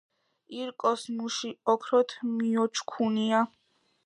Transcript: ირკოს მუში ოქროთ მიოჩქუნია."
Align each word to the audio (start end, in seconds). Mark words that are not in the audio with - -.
ირკოს 0.59 1.01
მუში 1.17 1.51
ოქროთ 1.75 2.09
მიოჩქუნია." 2.37 3.39